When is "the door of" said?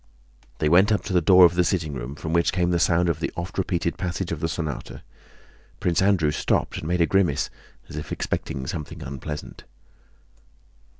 1.13-1.53